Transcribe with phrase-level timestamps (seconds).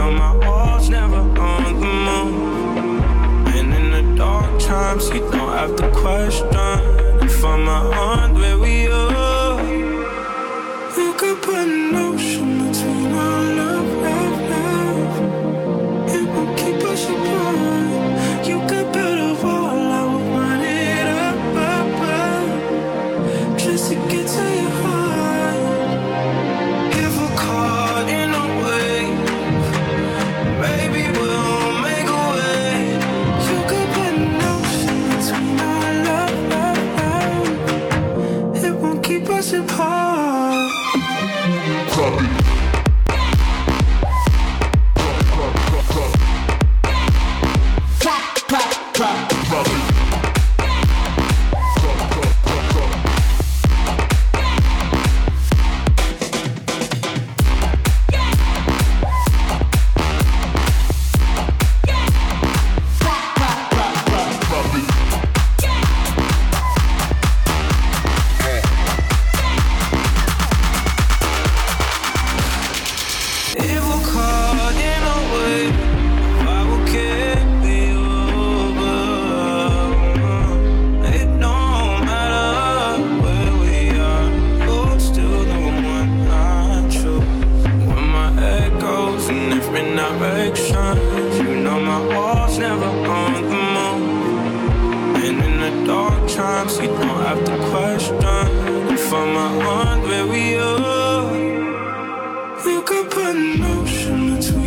[0.00, 3.02] know my walls never on the moon.
[3.54, 6.48] And in the dark times, you don't have to question
[7.28, 8.89] if I'm around where we
[96.34, 98.16] times, so you don't have to question.
[98.92, 101.36] If I'm around where we are,
[102.64, 104.59] you could put an ocean between.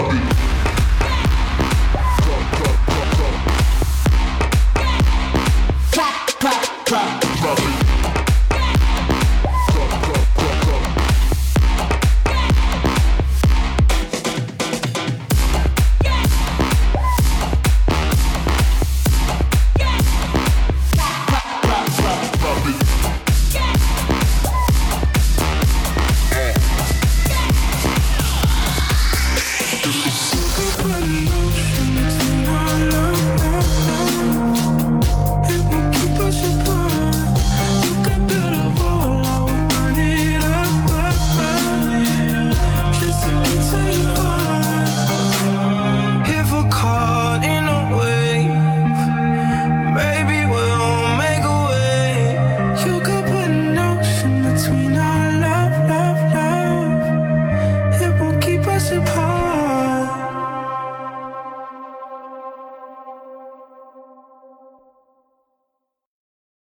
[0.00, 0.29] I'll